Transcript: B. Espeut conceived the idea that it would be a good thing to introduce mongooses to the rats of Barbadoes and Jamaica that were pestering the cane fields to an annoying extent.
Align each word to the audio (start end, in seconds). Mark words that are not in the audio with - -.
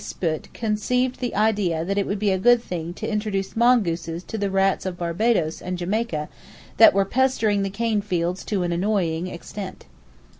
B. 0.01 0.03
Espeut 0.03 0.51
conceived 0.51 1.19
the 1.19 1.35
idea 1.35 1.85
that 1.85 1.95
it 1.95 2.07
would 2.07 2.17
be 2.17 2.31
a 2.31 2.39
good 2.39 2.59
thing 2.63 2.91
to 2.95 3.07
introduce 3.07 3.55
mongooses 3.55 4.23
to 4.23 4.35
the 4.35 4.49
rats 4.49 4.83
of 4.83 4.97
Barbadoes 4.97 5.61
and 5.61 5.77
Jamaica 5.77 6.27
that 6.77 6.95
were 6.95 7.05
pestering 7.05 7.61
the 7.61 7.69
cane 7.69 8.01
fields 8.01 8.43
to 8.45 8.63
an 8.63 8.71
annoying 8.71 9.27
extent. 9.27 9.85